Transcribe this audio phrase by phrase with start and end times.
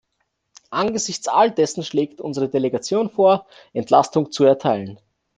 [0.71, 4.99] Angesichts all dessen schlägt unsere Delegation vor, Entlastung zu erteilen.